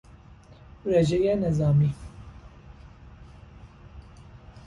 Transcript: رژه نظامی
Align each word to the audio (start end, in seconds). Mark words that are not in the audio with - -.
رژه 0.85 1.35
نظامی 1.35 1.95